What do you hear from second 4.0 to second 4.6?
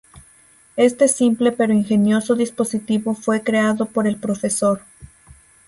el Prof.